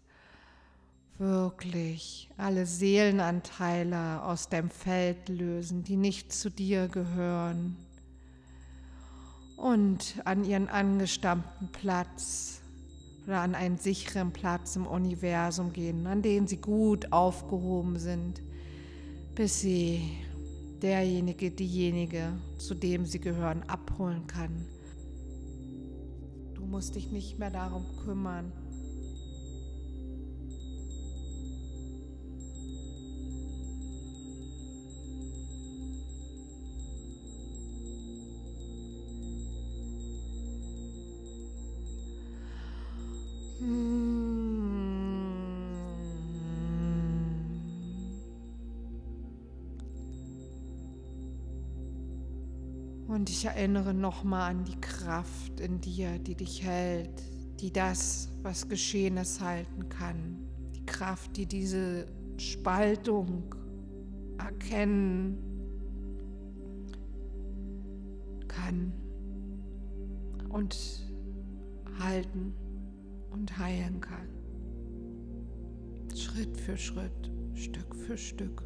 [1.18, 7.78] wirklich alle Seelenanteile aus deinem Feld lösen, die nicht zu dir gehören.
[9.56, 12.60] Und an ihren angestammten Platz
[13.26, 18.42] oder an einen sicheren Platz im Universum gehen, an dem sie gut aufgehoben sind,
[19.36, 20.18] bis sie
[20.82, 24.66] derjenige, diejenige, zu dem sie gehören, abholen kann.
[26.54, 28.52] Du musst dich nicht mehr darum kümmern.
[53.38, 57.22] Ich erinnere nochmal an die Kraft in dir, die dich hält,
[57.60, 60.40] die das, was geschehen ist, halten kann.
[60.76, 62.08] Die Kraft, die diese
[62.38, 63.54] Spaltung
[64.40, 65.38] erkennen
[68.48, 68.92] kann
[70.50, 71.06] und
[72.00, 72.56] halten
[73.30, 74.30] und heilen kann.
[76.16, 78.64] Schritt für Schritt, Stück für Stück.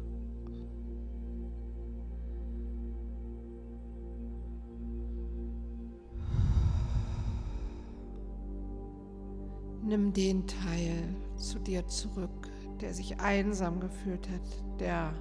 [9.92, 15.12] Nimm den Teil zu dir zurück, der sich einsam gefühlt hat, der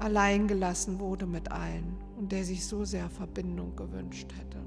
[0.00, 4.58] allein gelassen wurde mit allen und der sich so sehr Verbindung gewünscht hätte.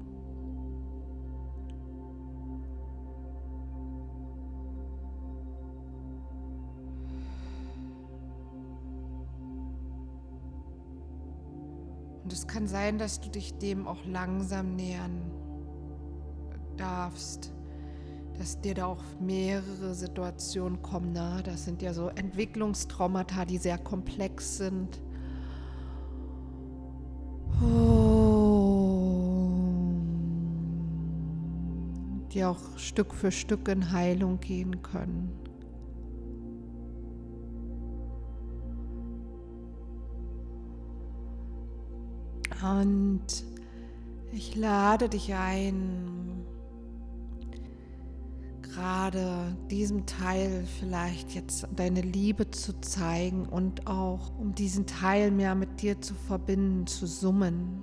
[12.22, 15.30] Und es kann sein, dass du dich dem auch langsam nähern
[16.78, 17.52] darfst
[18.38, 21.12] dass dir da auch mehrere Situationen kommen.
[21.12, 25.00] Na, das sind ja so Entwicklungstraumata, die sehr komplex sind.
[32.32, 35.32] die auch Stück für Stück in Heilung gehen können.
[42.62, 43.44] Und
[44.32, 46.17] ich lade dich ein,
[48.78, 55.56] gerade diesem Teil vielleicht jetzt deine Liebe zu zeigen und auch um diesen Teil mehr
[55.56, 57.82] mit dir zu verbinden, zu summen.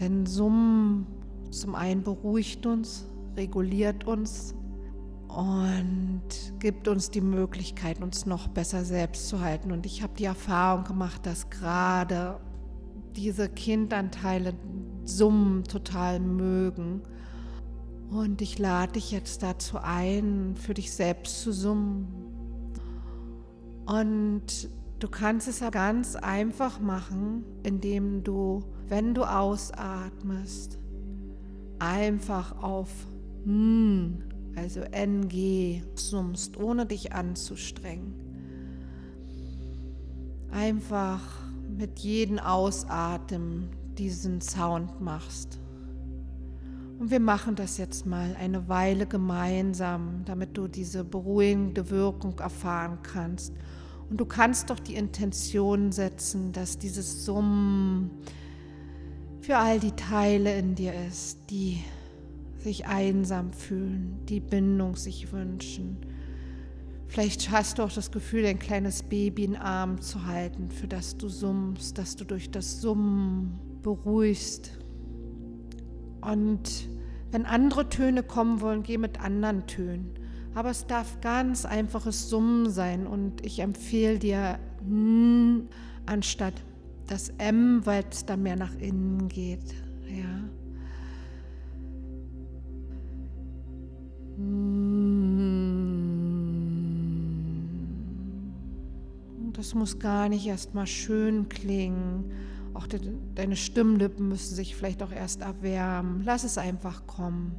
[0.00, 1.06] Denn Summen
[1.50, 3.06] zum einen beruhigt uns,
[3.36, 4.54] reguliert uns
[5.28, 6.22] und
[6.58, 9.72] gibt uns die Möglichkeit, uns noch besser selbst zu halten.
[9.72, 12.40] Und ich habe die Erfahrung gemacht, dass gerade
[13.14, 14.54] diese Kindanteile
[15.04, 17.02] Summen total mögen.
[18.10, 22.08] Und ich lade dich jetzt dazu ein, für dich selbst zu summen.
[23.86, 30.78] Und du kannst es ja ganz einfach machen, indem du, wenn du ausatmest,
[31.78, 32.90] einfach auf
[33.46, 34.24] N,
[34.56, 38.14] also NG, summst, ohne dich anzustrengen.
[40.50, 41.22] Einfach
[41.76, 45.60] mit jedem Ausatmen diesen Sound machst.
[46.98, 52.98] Und wir machen das jetzt mal eine Weile gemeinsam, damit du diese beruhigende Wirkung erfahren
[53.02, 53.52] kannst.
[54.10, 58.10] Und du kannst doch die Intention setzen, dass dieses Summen
[59.40, 61.84] für all die Teile in dir ist, die
[62.58, 65.98] sich einsam fühlen, die Bindung sich wünschen,
[67.08, 70.86] Vielleicht hast du auch das Gefühl, ein kleines Baby in den Arm zu halten, für
[70.86, 74.78] das du summst, dass du durch das Summen beruhigst.
[76.20, 76.88] Und
[77.30, 80.10] wenn andere Töne kommen wollen, geh mit anderen Tönen.
[80.54, 85.68] Aber es darf ganz einfaches Summen sein und ich empfehle dir N
[86.06, 86.54] anstatt
[87.06, 89.74] das M, weil es dann mehr nach innen geht.
[90.08, 90.48] Ja.
[99.52, 102.30] Das muss gar nicht erst mal schön klingen.
[102.78, 103.00] Auch de,
[103.34, 106.22] deine Stimmlippen müssen sich vielleicht auch erst erwärmen.
[106.24, 107.56] Lass es einfach kommen.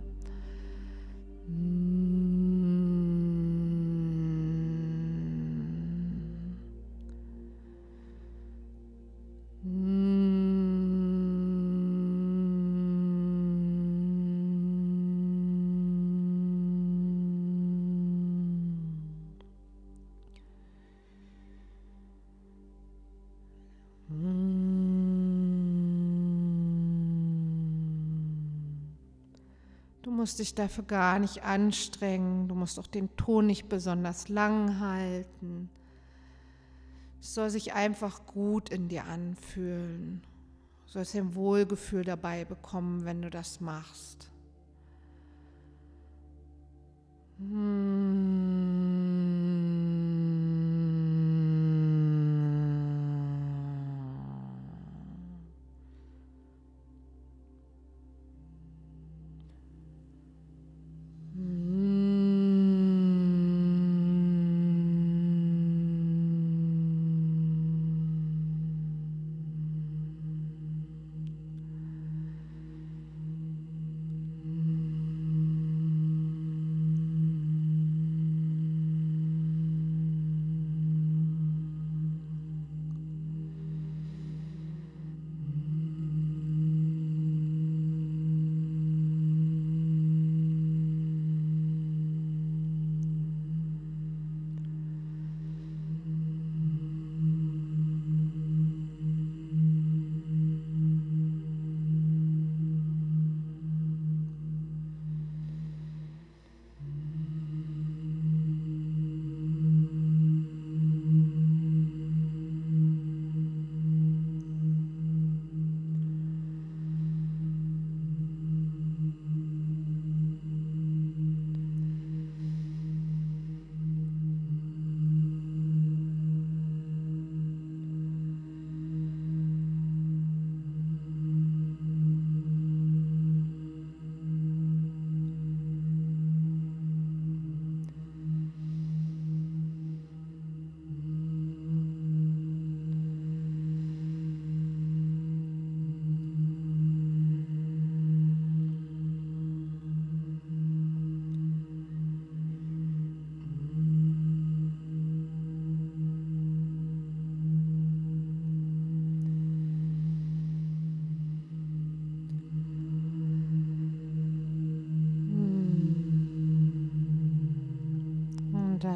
[30.29, 32.47] Musst dich dafür gar nicht anstrengen.
[32.47, 35.71] Du musst auch den Ton nicht besonders lang halten.
[37.19, 40.21] Es soll sich einfach gut in dir anfühlen.
[40.85, 44.29] Du sollst ein Wohlgefühl dabei bekommen, wenn du das machst.
[47.39, 48.58] Hmm.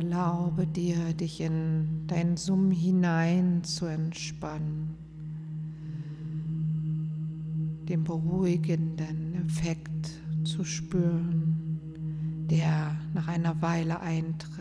[0.04, 4.98] Erlaube dir, dich in dein Summ hinein zu entspannen,
[7.88, 10.12] den beruhigenden Effekt
[10.44, 11.80] zu spüren,
[12.52, 14.53] der nach einer Weile eintritt.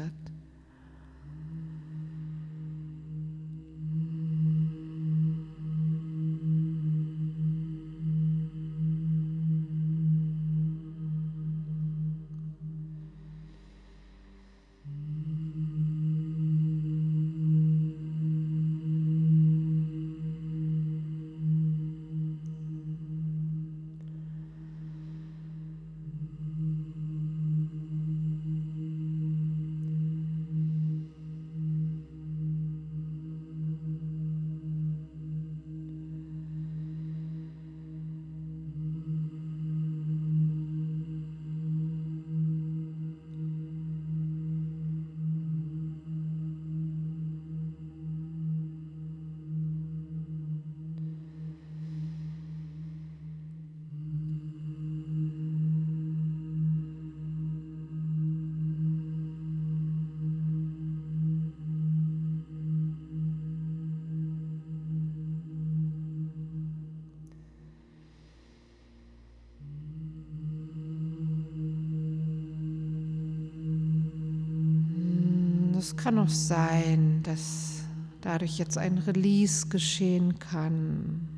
[75.92, 77.82] Es kann auch sein, dass
[78.22, 81.28] dadurch jetzt ein Release geschehen kann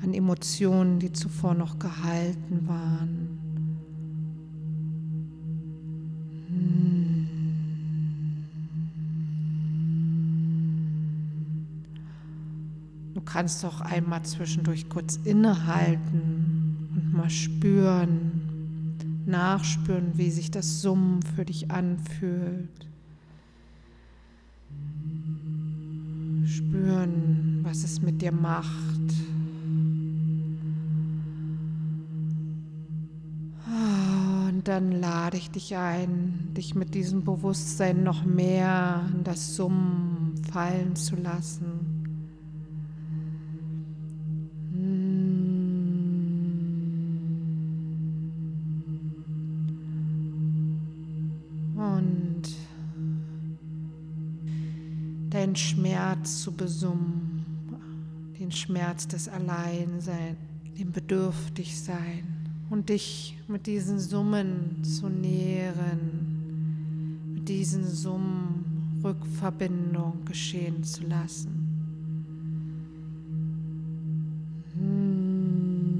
[0.00, 3.38] an Emotionen, die zuvor noch gehalten waren.
[13.14, 18.94] Du kannst auch einmal zwischendurch kurz innehalten und mal spüren,
[19.26, 22.88] nachspüren, wie sich das Summen für dich anfühlt.
[26.48, 28.68] Spüren, was es mit dir macht.
[34.46, 40.34] Und dann lade ich dich ein, dich mit diesem Bewusstsein noch mehr in das Summen
[40.52, 41.98] fallen zu lassen.
[55.38, 57.37] deinen Schmerz zu besummen,
[58.48, 60.38] den Schmerz des Alleinseins,
[60.78, 62.24] dem Bedürftigsein
[62.70, 71.50] und dich mit diesen Summen zu nähren, mit diesen Summen Rückverbindung geschehen zu lassen.
[74.78, 75.98] Hm.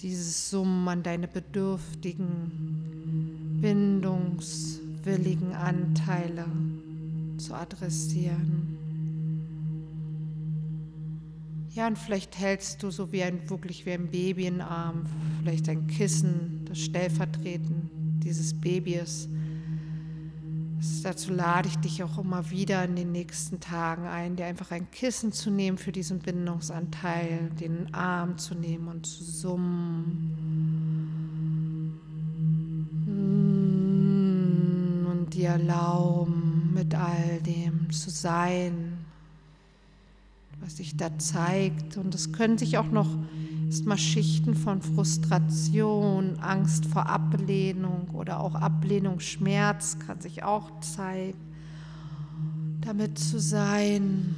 [0.00, 6.46] Dieses Summen an deine bedürftigen, bindungswilligen Anteile
[7.36, 8.75] zu adressieren.
[11.76, 15.04] Ja, und vielleicht hältst du so wie ein wirklich wie ein Baby in Arm,
[15.42, 17.90] vielleicht ein Kissen, das stellvertretend
[18.24, 19.28] dieses Babys.
[21.02, 24.90] Dazu lade ich dich auch immer wieder in den nächsten Tagen ein, dir einfach ein
[24.90, 30.32] Kissen zu nehmen für diesen Bindungsanteil, den Arm zu nehmen und zu summen.
[35.10, 38.95] Und dir erlauben, mit all dem zu sein,
[40.66, 41.96] was sich da zeigt.
[41.96, 43.08] Und es können sich auch noch
[43.66, 51.38] erstmal Schichten von Frustration, Angst vor Ablehnung oder auch Ablehnung, Schmerz kann sich auch zeigen.
[52.80, 54.34] Damit zu sein.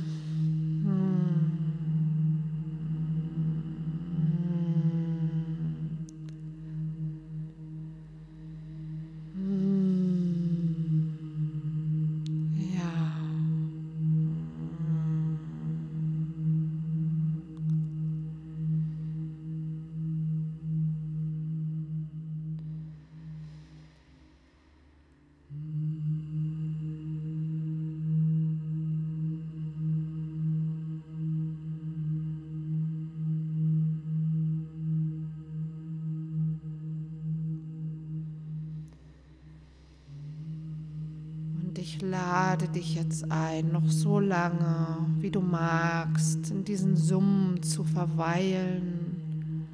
[41.98, 47.82] Ich lade dich jetzt ein, noch so lange, wie du magst, in diesen Summen zu
[47.82, 49.66] verweilen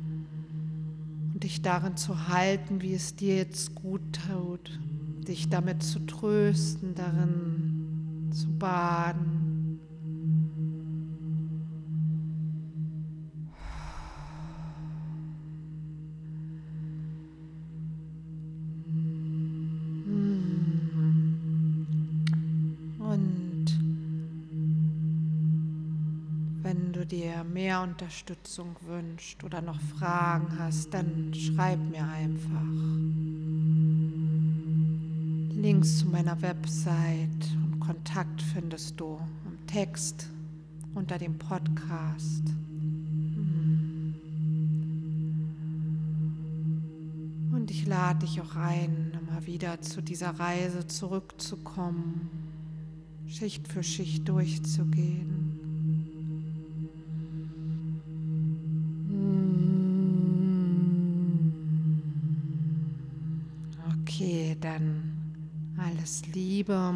[1.35, 4.81] und dich darin zu halten, wie es dir jetzt gut tut,
[5.29, 9.34] dich damit zu trösten, darin zu baden.
[27.75, 32.63] Mehr Unterstützung wünschst oder noch Fragen hast, dann schreib mir einfach.
[35.61, 40.29] Links zu meiner Website und Kontakt findest du im Text
[40.95, 42.47] unter dem Podcast.
[43.35, 44.15] Hm.
[47.53, 52.31] Und ich lade dich auch ein, immer wieder zu dieser Reise zurückzukommen,
[53.27, 55.44] Schicht für Schicht durchzugehen.
[66.05, 66.93] Alles Liebe.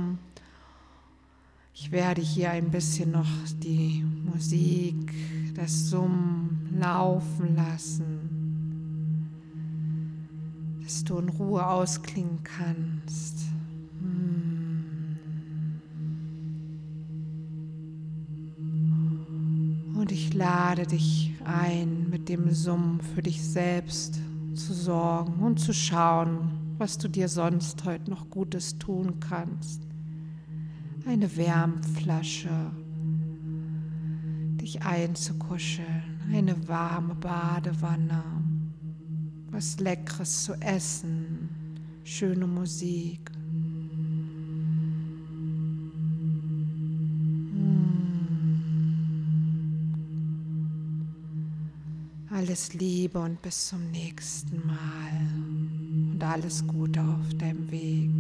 [1.72, 3.24] Ich werde hier ein bisschen noch
[3.62, 5.14] die Musik,
[5.54, 9.30] das Summen laufen lassen,
[10.82, 13.46] dass du in Ruhe ausklingen kannst.
[14.02, 15.16] Hm.
[19.96, 24.20] Und ich lade dich ein, mit dem Summen für dich selbst
[24.54, 29.88] zu sorgen und zu schauen, was du dir sonst heute noch Gutes tun kannst
[31.08, 32.70] eine Wärmflasche,
[34.60, 38.22] dich einzukuscheln, eine warme Badewanne,
[39.50, 41.48] was Leckeres zu essen,
[42.04, 43.30] schöne Musik.
[43.30, 43.88] Hm.
[52.30, 55.27] Alles Liebe und bis zum nächsten Mal
[56.18, 58.10] und alles Gute auf deinem Weg.